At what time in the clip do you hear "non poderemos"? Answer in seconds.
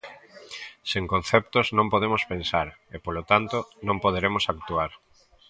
3.87-4.43